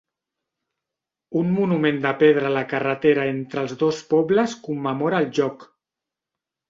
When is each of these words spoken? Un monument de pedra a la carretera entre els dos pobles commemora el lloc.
Un 1.41 1.51
monument 1.57 1.99
de 2.07 2.13
pedra 2.23 2.49
a 2.51 2.53
la 2.55 2.65
carretera 2.73 3.27
entre 3.35 3.63
els 3.67 3.77
dos 3.83 4.01
pobles 4.15 4.57
commemora 4.65 5.21
el 5.25 5.31
lloc. 5.41 5.69